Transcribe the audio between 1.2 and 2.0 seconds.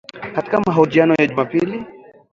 Jumapili